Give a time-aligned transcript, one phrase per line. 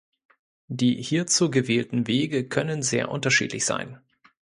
[0.67, 4.01] Die hierzu gewählten Wege können sehr unterschiedlich sein.